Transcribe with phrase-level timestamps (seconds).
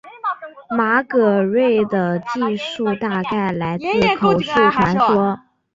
[0.71, 3.85] 马格瑞的记述大概来自
[4.15, 5.39] 口述传说。